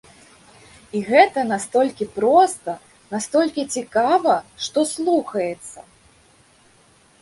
[0.99, 2.71] І гэта настолькі проста,
[3.13, 4.35] настолькі цікава,
[4.65, 5.79] што слухаецца!